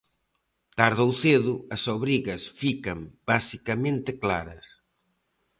[0.79, 2.99] Tarde ou cedo, as obrigas fican
[3.31, 4.65] basicamente claras.